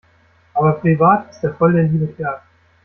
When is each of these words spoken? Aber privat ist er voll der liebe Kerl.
Aber 0.55 0.79
privat 0.79 1.29
ist 1.29 1.43
er 1.43 1.53
voll 1.53 1.73
der 1.73 1.83
liebe 1.83 2.07
Kerl. 2.07 2.41